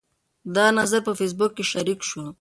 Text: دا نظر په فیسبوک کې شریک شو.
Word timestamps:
دا 0.55 0.65
نظر 0.79 0.99
په 1.07 1.11
فیسبوک 1.19 1.51
کې 1.57 1.63
شریک 1.71 1.99
شو. 2.09 2.23